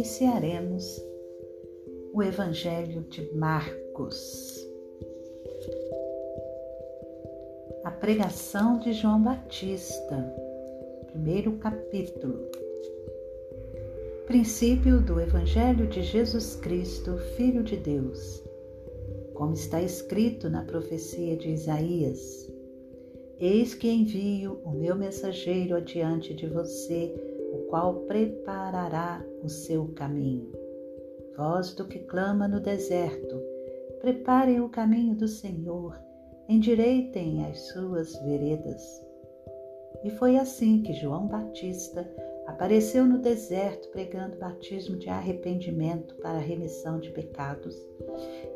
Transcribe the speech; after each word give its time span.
iniciaremos 0.00 0.98
o 2.14 2.22
Evangelho 2.22 3.02
de 3.10 3.34
Marcos. 3.34 4.66
A 7.84 7.90
pregação 7.90 8.78
de 8.78 8.94
João 8.94 9.22
Batista, 9.22 10.34
primeiro 11.08 11.52
capítulo. 11.58 12.48
Princípio 14.24 15.02
do 15.02 15.20
Evangelho 15.20 15.86
de 15.86 16.02
Jesus 16.02 16.56
Cristo, 16.56 17.18
Filho 17.36 17.62
de 17.62 17.76
Deus. 17.76 18.42
Como 19.34 19.52
está 19.52 19.82
escrito 19.82 20.48
na 20.48 20.64
profecia 20.64 21.36
de 21.36 21.50
Isaías: 21.50 22.50
Eis 23.38 23.74
que 23.74 23.90
envio 23.90 24.62
o 24.64 24.70
meu 24.70 24.96
mensageiro 24.96 25.76
adiante 25.76 26.32
de 26.32 26.46
você, 26.46 27.14
qual 27.70 27.94
preparará 28.00 29.24
o 29.44 29.48
seu 29.48 29.86
caminho. 29.94 30.52
Voz 31.36 31.72
do 31.72 31.86
que 31.86 32.00
clama 32.00 32.48
no 32.48 32.60
deserto, 32.60 33.40
preparem 34.00 34.60
o 34.60 34.68
caminho 34.68 35.14
do 35.14 35.28
Senhor, 35.28 35.96
endireitem 36.48 37.46
as 37.46 37.60
suas 37.68 38.14
veredas. 38.24 38.82
E 40.02 40.10
foi 40.10 40.36
assim 40.36 40.82
que 40.82 40.92
João 40.94 41.28
Batista 41.28 42.10
apareceu 42.48 43.06
no 43.06 43.18
deserto 43.18 43.88
pregando 43.90 44.36
batismo 44.38 44.96
de 44.96 45.08
arrependimento 45.08 46.16
para 46.16 46.38
a 46.38 46.42
remissão 46.42 46.98
de 46.98 47.12
pecados. 47.12 47.76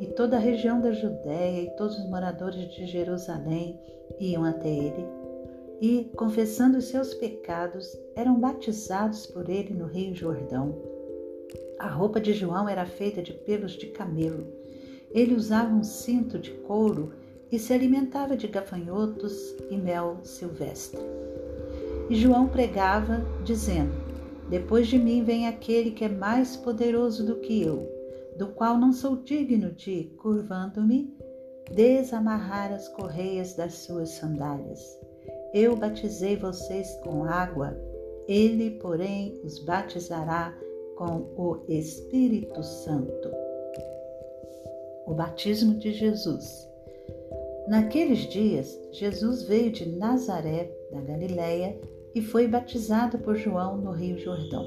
E 0.00 0.08
toda 0.08 0.36
a 0.36 0.40
região 0.40 0.80
da 0.80 0.90
Judéia 0.90 1.62
e 1.62 1.76
todos 1.76 1.96
os 1.96 2.10
moradores 2.10 2.68
de 2.74 2.84
Jerusalém 2.86 3.78
iam 4.18 4.44
até 4.44 4.68
ele 4.68 5.23
e, 5.84 6.10
confessando 6.16 6.78
os 6.78 6.86
seus 6.86 7.12
pecados, 7.12 7.94
eram 8.16 8.40
batizados 8.40 9.26
por 9.26 9.50
ele 9.50 9.74
no 9.74 9.84
Rio 9.84 10.14
Jordão. 10.14 10.74
A 11.78 11.86
roupa 11.88 12.18
de 12.18 12.32
João 12.32 12.66
era 12.66 12.86
feita 12.86 13.22
de 13.22 13.34
pelos 13.34 13.72
de 13.72 13.88
camelo. 13.88 14.46
Ele 15.10 15.34
usava 15.34 15.74
um 15.74 15.84
cinto 15.84 16.38
de 16.38 16.52
couro 16.52 17.12
e 17.52 17.58
se 17.58 17.74
alimentava 17.74 18.34
de 18.34 18.48
gafanhotos 18.48 19.54
e 19.70 19.76
mel 19.76 20.20
silvestre. 20.22 21.02
E 22.08 22.14
João 22.14 22.48
pregava, 22.48 23.22
dizendo: 23.44 23.92
Depois 24.48 24.86
de 24.86 24.98
mim 24.98 25.22
vem 25.22 25.46
aquele 25.46 25.90
que 25.90 26.06
é 26.06 26.08
mais 26.08 26.56
poderoso 26.56 27.26
do 27.26 27.36
que 27.40 27.62
eu, 27.62 27.86
do 28.38 28.46
qual 28.46 28.78
não 28.78 28.90
sou 28.90 29.16
digno 29.16 29.70
de, 29.70 30.04
curvando-me, 30.16 31.14
desamarrar 31.70 32.72
as 32.72 32.88
correias 32.88 33.52
das 33.52 33.74
suas 33.74 34.12
sandálias. 34.12 35.03
Eu 35.54 35.76
batizei 35.76 36.34
vocês 36.34 36.98
com 37.04 37.22
água, 37.22 37.78
ele, 38.26 38.72
porém, 38.72 39.40
os 39.44 39.60
batizará 39.60 40.52
com 40.96 41.28
o 41.36 41.64
Espírito 41.68 42.60
Santo. 42.60 43.30
O 45.06 45.14
batismo 45.14 45.78
de 45.78 45.92
Jesus. 45.92 46.68
Naqueles 47.68 48.28
dias, 48.28 48.76
Jesus 48.90 49.44
veio 49.44 49.70
de 49.70 49.88
Nazaré, 49.88 50.72
da 50.90 51.00
Galiléia, 51.00 51.80
e 52.16 52.20
foi 52.20 52.48
batizado 52.48 53.16
por 53.20 53.36
João 53.36 53.76
no 53.76 53.92
Rio 53.92 54.18
Jordão. 54.18 54.66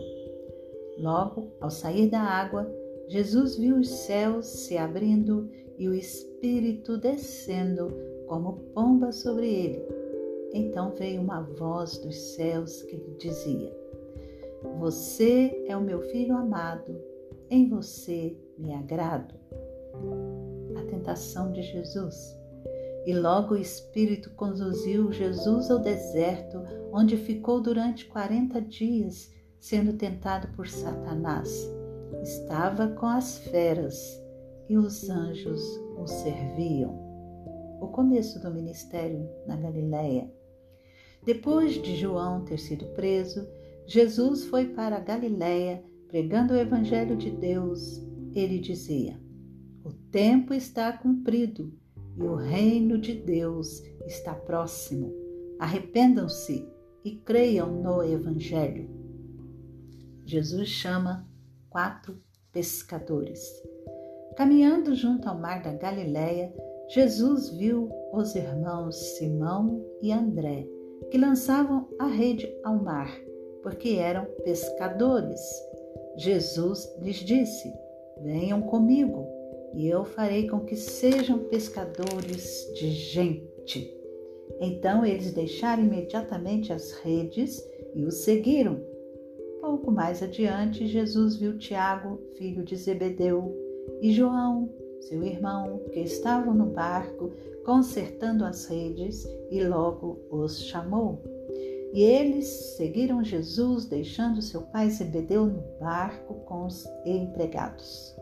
Logo, 0.97 1.51
ao 1.59 1.69
sair 1.69 2.09
da 2.09 2.21
água, 2.21 2.65
Jesus 3.09 3.57
viu 3.57 3.75
os 3.75 3.89
céus 3.89 4.45
se 4.45 4.77
abrindo 4.77 5.49
e 5.77 5.89
o 5.89 5.93
Espírito 5.93 6.97
descendo 6.97 7.93
como 8.25 8.53
pomba 8.73 9.11
sobre 9.11 9.47
ele. 9.47 10.06
Então 10.57 10.91
veio 10.95 11.21
uma 11.21 11.41
voz 11.41 11.99
dos 11.99 12.15
céus 12.33 12.81
que 12.81 12.95
lhe 12.95 13.15
dizia: 13.19 13.71
Você 14.79 15.63
é 15.67 15.77
o 15.77 15.81
meu 15.81 16.01
filho 16.09 16.35
amado, 16.35 16.99
em 17.47 17.69
você 17.69 18.35
me 18.57 18.73
agrado. 18.73 19.35
A 20.75 20.81
tentação 20.89 21.51
de 21.51 21.61
Jesus. 21.61 22.35
E 23.05 23.13
logo 23.13 23.53
o 23.53 23.57
Espírito 23.57 24.31
conduziu 24.31 25.11
Jesus 25.11 25.69
ao 25.69 25.77
deserto, 25.77 26.63
onde 26.91 27.15
ficou 27.17 27.61
durante 27.61 28.07
quarenta 28.07 28.59
dias, 28.59 29.31
sendo 29.59 29.93
tentado 29.93 30.47
por 30.55 30.67
Satanás. 30.67 31.71
Estava 32.23 32.87
com 32.87 33.05
as 33.05 33.37
feras 33.37 34.19
e 34.67 34.75
os 34.75 35.07
anjos 35.07 35.61
o 35.99 36.07
serviam. 36.07 36.99
O 37.79 37.89
começo 37.89 38.39
do 38.39 38.51
ministério 38.51 39.29
na 39.45 39.55
Galiléia. 39.55 40.35
Depois 41.27 41.73
de 41.73 41.93
João 41.97 42.45
ter 42.45 42.57
sido 42.57 42.85
preso, 42.93 43.45
Jesus 43.85 44.45
foi 44.45 44.67
para 44.67 44.95
a 44.95 45.01
Galiléia 45.01 45.83
pregando 46.07 46.53
o 46.53 46.57
evangelho 46.57 47.17
de 47.17 47.29
Deus. 47.29 48.01
Ele 48.33 48.59
dizia: 48.59 49.19
O 49.83 49.91
tempo 49.91 50.53
está 50.53 50.89
cumprido 50.93 51.73
e 52.15 52.23
o 52.23 52.35
reino 52.35 52.97
de 52.97 53.13
Deus 53.13 53.83
está 54.05 54.33
próximo. 54.33 55.13
Arrependam-se 55.59 56.65
e 57.03 57.17
creiam 57.17 57.83
no 57.83 58.01
Evangelho. 58.01 58.89
Jesus 60.25 60.69
chama 60.69 61.27
quatro 61.69 62.17
pescadores. 62.53 63.41
Caminhando 64.37 64.95
junto 64.95 65.27
ao 65.27 65.37
mar 65.37 65.61
da 65.61 65.73
Galileia, 65.73 66.53
Jesus 66.87 67.49
viu 67.49 67.89
os 68.13 68.33
irmãos 68.33 68.95
Simão 69.17 69.85
e 70.01 70.13
André, 70.13 70.76
que 71.09 71.17
lançavam 71.17 71.87
a 71.99 72.07
rede 72.07 72.51
ao 72.63 72.75
mar, 72.75 73.09
porque 73.63 73.89
eram 73.89 74.25
pescadores. 74.43 75.39
Jesus 76.17 76.87
lhes 76.99 77.17
disse: 77.17 77.71
Venham 78.21 78.61
comigo 78.61 79.27
e 79.73 79.87
eu 79.87 80.03
farei 80.03 80.47
com 80.47 80.61
que 80.61 80.75
sejam 80.75 81.39
pescadores 81.39 82.71
de 82.73 82.89
gente. 82.89 83.93
Então 84.59 85.05
eles 85.05 85.33
deixaram 85.33 85.83
imediatamente 85.83 86.73
as 86.73 86.91
redes 86.93 87.63
e 87.93 88.03
o 88.03 88.11
seguiram. 88.11 88.79
Pouco 89.61 89.91
mais 89.91 90.23
adiante, 90.23 90.87
Jesus 90.87 91.35
viu 91.35 91.57
Tiago, 91.57 92.19
filho 92.35 92.63
de 92.63 92.75
Zebedeu, 92.75 93.53
e 94.01 94.11
João, 94.11 94.69
seu 95.01 95.23
irmão, 95.23 95.81
que 95.91 95.99
estavam 95.99 96.53
no 96.53 96.67
barco 96.67 97.31
consertando 97.67 98.45
as 98.45 98.65
redes, 98.65 99.27
e 99.51 99.61
logo 99.61 100.17
os 100.31 100.63
chamou. 100.63 101.21
E 101.93 102.01
eles 102.01 102.47
seguiram 102.77 103.21
Jesus, 103.21 103.85
deixando 103.85 104.41
seu 104.41 104.61
pai 104.61 104.89
Zebedeu 104.89 105.45
no 105.45 105.63
barco 105.79 106.33
com 106.45 106.65
os 106.65 106.87
empregados 107.05 108.15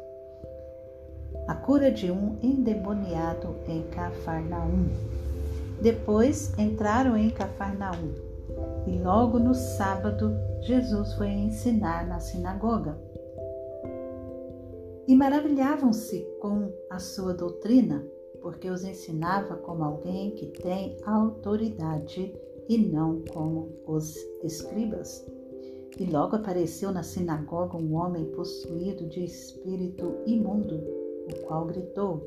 a 1.48 1.54
cura 1.54 1.92
de 1.92 2.10
um 2.10 2.38
endemoniado 2.42 3.56
em 3.68 3.84
Cafarnaum. 3.90 4.88
Depois 5.82 6.58
entraram 6.58 7.16
em 7.16 7.30
Cafarnaum 7.30 8.14
e 8.88 8.98
logo 8.98 9.38
no 9.38 9.54
sábado 9.54 10.34
Jesus 10.62 11.14
foi 11.14 11.28
ensinar 11.28 12.08
na 12.08 12.20
sinagoga. 12.20 12.98
E 15.08 15.16
maravilhavam-se 15.16 16.26
com 16.42 16.74
a 16.90 16.98
sua 16.98 17.34
doutrina, 17.34 18.04
porque 18.46 18.70
os 18.70 18.84
ensinava 18.84 19.56
como 19.56 19.84
alguém 19.84 20.30
que 20.36 20.46
tem 20.46 20.96
autoridade 21.04 22.32
e 22.70 22.78
não 22.78 23.24
como 23.34 23.72
os 23.88 24.16
escribas. 24.44 25.26
E 26.00 26.06
logo 26.06 26.36
apareceu 26.36 26.92
na 26.92 27.02
sinagoga 27.02 27.76
um 27.76 27.96
homem 27.96 28.24
possuído 28.26 29.08
de 29.08 29.24
espírito 29.24 30.18
imundo 30.28 30.76
o 30.76 31.46
qual 31.48 31.66
gritou: 31.66 32.22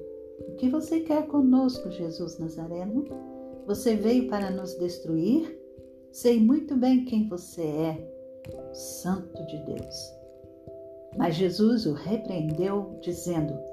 O 0.48 0.56
que 0.56 0.68
você 0.68 0.98
quer 0.98 1.24
conosco, 1.28 1.88
Jesus 1.88 2.36
Nazareno? 2.36 3.04
Você 3.68 3.94
veio 3.94 4.26
para 4.26 4.50
nos 4.50 4.74
destruir? 4.74 5.56
Sei 6.10 6.40
muito 6.40 6.76
bem 6.76 7.04
quem 7.04 7.28
você 7.28 7.62
é, 7.62 8.12
o 8.72 8.74
Santo 8.74 9.46
de 9.46 9.56
Deus. 9.66 10.18
Mas 11.16 11.36
Jesus 11.36 11.86
o 11.86 11.92
repreendeu, 11.92 12.98
dizendo: 13.02 13.67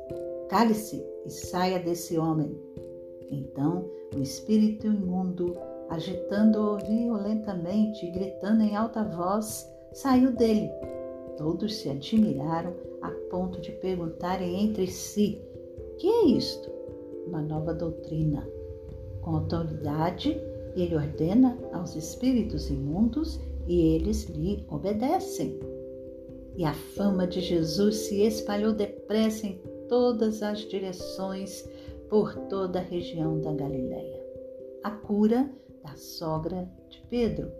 Cale-se 0.49 1.03
e 1.25 1.29
saia 1.29 1.79
desse 1.79 2.17
homem. 2.17 2.55
Então 3.31 3.89
o 4.15 4.21
espírito 4.21 4.87
imundo, 4.87 5.57
agitando-o 5.89 6.77
violentamente 6.77 8.05
e 8.05 8.11
gritando 8.11 8.63
em 8.63 8.75
alta 8.75 9.03
voz, 9.03 9.69
saiu 9.91 10.31
dele. 10.31 10.69
Todos 11.37 11.75
se 11.75 11.89
admiraram 11.89 12.73
a 13.01 13.09
ponto 13.29 13.59
de 13.59 13.71
perguntarem 13.73 14.63
entre 14.63 14.87
si: 14.87 15.41
que 15.97 16.07
é 16.07 16.25
isto? 16.27 16.71
Uma 17.27 17.41
nova 17.41 17.73
doutrina. 17.73 18.47
Com 19.21 19.37
autoridade, 19.37 20.39
ele 20.75 20.95
ordena 20.95 21.57
aos 21.73 21.95
espíritos 21.95 22.69
imundos 22.69 23.39
e 23.67 23.95
eles 23.95 24.29
lhe 24.29 24.63
obedecem. 24.69 25.59
E 26.55 26.63
a 26.63 26.73
fama 26.73 27.27
de 27.27 27.41
Jesus 27.41 27.95
se 27.95 28.21
espalhou 28.21 28.73
depressa 28.73 29.47
em 29.47 29.59
todas 29.87 30.41
as 30.43 30.59
direções 30.59 31.67
por 32.09 32.35
toda 32.47 32.79
a 32.79 32.83
região 32.83 33.39
da 33.39 33.53
Galileia. 33.53 34.23
A 34.83 34.91
cura 34.91 35.49
da 35.83 35.95
sogra 35.95 36.69
de 36.89 37.01
Pedro. 37.09 37.51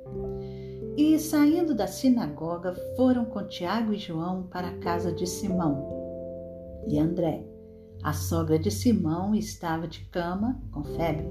E 0.97 1.19
saindo 1.19 1.75
da 1.75 1.87
sinagoga, 1.87 2.73
foram 2.95 3.25
com 3.25 3.47
Tiago 3.47 3.93
e 3.93 3.97
João 3.97 4.43
para 4.43 4.69
a 4.69 4.77
casa 4.79 5.11
de 5.11 5.27
Simão 5.27 5.95
e 6.87 6.99
André. 6.99 7.45
A 8.03 8.13
sogra 8.13 8.57
de 8.59 8.71
Simão 8.71 9.33
estava 9.33 9.87
de 9.87 10.05
cama, 10.05 10.61
com 10.71 10.83
febre. 10.83 11.27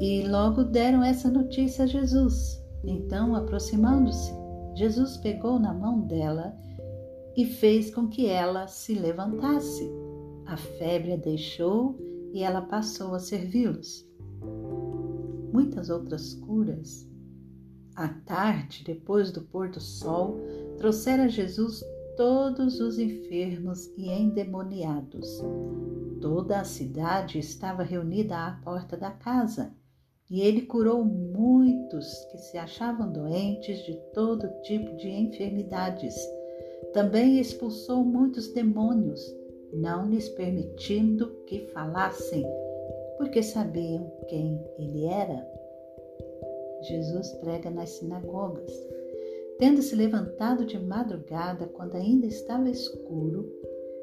E 0.00 0.26
logo 0.26 0.64
deram 0.64 1.02
essa 1.02 1.30
notícia 1.30 1.84
a 1.84 1.86
Jesus. 1.86 2.62
Então, 2.84 3.34
aproximando-se, 3.34 4.32
Jesus 4.74 5.16
pegou 5.18 5.58
na 5.58 5.72
mão 5.72 6.00
dela 6.00 6.54
e 7.36 7.44
fez 7.44 7.92
com 7.92 8.08
que 8.08 8.26
ela 8.26 8.66
se 8.66 8.94
levantasse. 8.94 9.90
A 10.46 10.56
febre 10.56 11.12
a 11.12 11.16
deixou 11.16 11.98
e 12.32 12.42
ela 12.42 12.62
passou 12.62 13.14
a 13.14 13.18
servi-los. 13.18 14.06
Muitas 15.52 15.88
outras 15.88 16.34
curas. 16.34 17.08
À 17.94 18.08
tarde, 18.08 18.82
depois 18.84 19.30
do 19.30 19.42
pôr 19.42 19.70
do 19.70 19.80
sol, 19.80 20.40
trouxeram 20.78 21.24
a 21.24 21.28
Jesus 21.28 21.82
todos 22.16 22.80
os 22.80 22.98
enfermos 22.98 23.86
e 23.96 24.10
endemoniados. 24.10 25.40
Toda 26.20 26.60
a 26.60 26.64
cidade 26.64 27.38
estava 27.38 27.82
reunida 27.82 28.36
à 28.36 28.52
porta 28.64 28.96
da 28.96 29.10
casa 29.10 29.74
e 30.30 30.40
ele 30.40 30.62
curou 30.62 31.04
muitos 31.04 32.24
que 32.30 32.38
se 32.38 32.56
achavam 32.56 33.12
doentes 33.12 33.84
de 33.84 33.94
todo 34.12 34.48
tipo 34.62 34.96
de 34.96 35.08
enfermidades. 35.08 36.14
Também 36.92 37.40
expulsou 37.40 38.04
muitos 38.04 38.48
demônios, 38.48 39.34
não 39.72 40.08
lhes 40.08 40.28
permitindo 40.28 41.30
que 41.46 41.66
falassem, 41.68 42.44
porque 43.16 43.42
sabiam 43.42 44.10
quem 44.28 44.60
ele 44.78 45.06
era. 45.06 45.46
Jesus 46.82 47.32
prega 47.34 47.70
nas 47.70 47.90
sinagogas. 47.90 48.72
Tendo 49.58 49.82
se 49.82 49.94
levantado 49.94 50.64
de 50.64 50.78
madrugada, 50.78 51.66
quando 51.66 51.96
ainda 51.96 52.26
estava 52.26 52.68
escuro, 52.68 53.50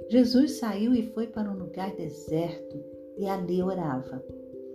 Jesus 0.10 0.54
saiu 0.54 0.94
e 0.94 1.04
foi 1.04 1.28
para 1.28 1.50
um 1.50 1.58
lugar 1.58 1.96
deserto 1.96 2.78
e 3.18 3.28
ali 3.28 3.62
orava. 3.62 4.24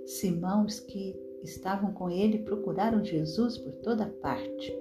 Simão, 0.05 0.65
os 0.65 0.79
que 0.81 1.15
estavam 1.43 1.93
com 1.93 2.11
ele 2.11 2.39
procuraram 2.39 3.05
Jesus 3.05 3.59
por 3.59 3.73
toda 3.73 4.07
parte. 4.07 4.77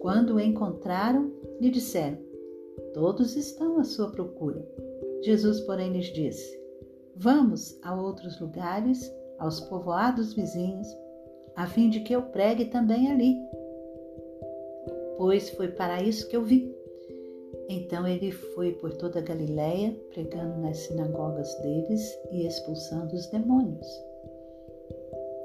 Quando 0.00 0.34
o 0.34 0.40
encontraram, 0.40 1.32
lhe 1.60 1.70
disseram: 1.70 2.18
Todos 2.94 3.36
estão 3.36 3.78
à 3.78 3.84
sua 3.84 4.10
procura. 4.10 4.66
Jesus, 5.22 5.60
porém, 5.60 5.92
lhes 5.92 6.06
disse: 6.12 6.58
Vamos 7.16 7.78
a 7.82 7.94
outros 8.00 8.40
lugares, 8.40 9.12
aos 9.38 9.60
povoados 9.60 10.34
vizinhos, 10.34 10.86
a 11.54 11.66
fim 11.66 11.88
de 11.88 12.00
que 12.00 12.14
eu 12.14 12.22
pregue 12.22 12.66
também 12.66 13.10
ali. 13.10 13.36
Pois 15.16 15.50
foi 15.50 15.68
para 15.68 16.02
isso 16.02 16.28
que 16.28 16.36
eu 16.36 16.44
vim. 16.44 16.74
Então 17.68 18.06
ele 18.06 18.30
foi 18.30 18.72
por 18.72 18.92
toda 18.94 19.18
a 19.18 19.22
Galiléia, 19.22 19.98
pregando 20.10 20.60
nas 20.60 20.78
sinagogas 20.78 21.52
deles 21.60 22.02
e 22.30 22.46
expulsando 22.46 23.14
os 23.14 23.26
demônios 23.26 23.86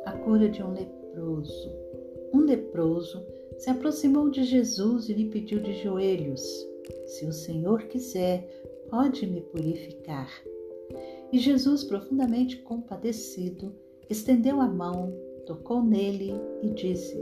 a 0.05 0.13
cura 0.13 0.49
de 0.49 0.63
um 0.63 0.73
leproso. 0.73 1.71
Um 2.33 2.41
leproso 2.41 3.25
se 3.57 3.69
aproximou 3.69 4.29
de 4.29 4.43
Jesus 4.43 5.09
e 5.09 5.13
lhe 5.13 5.29
pediu 5.29 5.59
de 5.59 5.73
joelhos: 5.83 6.41
Se 7.05 7.25
o 7.25 7.31
Senhor 7.31 7.83
quiser, 7.83 8.47
pode 8.89 9.25
me 9.25 9.41
purificar. 9.41 10.29
E 11.31 11.39
Jesus, 11.39 11.83
profundamente 11.83 12.57
compadecido, 12.57 13.73
estendeu 14.09 14.59
a 14.59 14.67
mão, 14.67 15.13
tocou 15.45 15.81
nele 15.81 16.33
e 16.61 16.69
disse: 16.71 17.17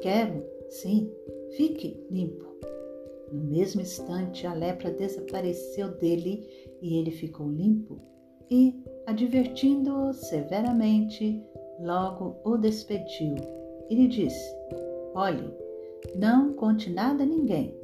Quero, 0.00 0.44
sim, 0.68 1.10
fique 1.56 1.96
limpo. 2.10 2.46
No 3.32 3.44
mesmo 3.44 3.80
instante, 3.80 4.46
a 4.46 4.52
lepra 4.52 4.90
desapareceu 4.90 5.88
dele 5.96 6.46
e 6.82 6.98
ele 6.98 7.10
ficou 7.10 7.50
limpo. 7.50 7.98
E, 8.50 8.74
advertindo-o 9.06 10.12
severamente, 10.12 11.42
logo 11.80 12.36
o 12.44 12.58
despediu 12.58 13.36
e 13.88 13.94
lhe 13.94 14.08
disse: 14.08 14.54
Olhe, 15.14 15.50
não 16.16 16.52
conte 16.54 16.90
nada 16.90 17.22
a 17.22 17.26
ninguém, 17.26 17.74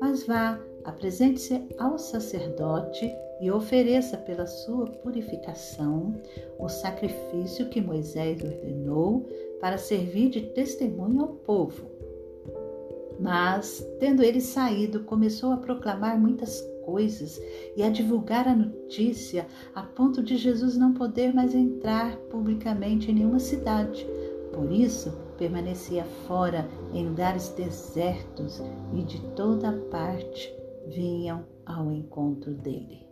mas 0.00 0.24
vá, 0.26 0.60
apresente-se 0.84 1.66
ao 1.78 1.98
sacerdote 1.98 3.10
e 3.40 3.50
ofereça 3.50 4.16
pela 4.16 4.46
sua 4.46 4.86
purificação 4.86 6.14
o 6.58 6.68
sacrifício 6.68 7.68
que 7.68 7.80
Moisés 7.80 8.42
ordenou 8.42 9.28
para 9.60 9.78
servir 9.78 10.30
de 10.30 10.42
testemunho 10.42 11.22
ao 11.22 11.28
povo. 11.28 11.90
Mas, 13.18 13.86
tendo 13.98 14.22
ele 14.22 14.40
saído, 14.40 15.04
começou 15.04 15.52
a 15.52 15.56
proclamar 15.56 16.20
muitas 16.20 16.60
coisas 16.84 17.40
e 17.76 17.82
a 17.82 17.88
divulgar 17.88 18.46
a 18.46 18.54
notícia 18.54 19.46
a 19.74 19.82
ponto 19.82 20.22
de 20.22 20.36
Jesus 20.36 20.76
não 20.76 20.92
poder 20.92 21.32
mais 21.32 21.54
entrar 21.54 22.16
publicamente 22.30 23.10
em 23.10 23.14
nenhuma 23.14 23.38
cidade. 23.38 24.06
Por 24.52 24.70
isso, 24.70 25.12
permanecia 25.38 26.04
fora 26.26 26.68
em 26.92 27.08
lugares 27.08 27.48
desertos 27.50 28.62
e 28.94 29.02
de 29.02 29.20
toda 29.34 29.72
parte 29.90 30.54
vinham 30.86 31.44
ao 31.66 31.90
encontro 31.90 32.54
dele. 32.54 33.06